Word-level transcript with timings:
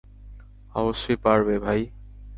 অবশ্যই 0.75 1.15
পারবে, 1.15 1.55
ভাই। 1.59 1.81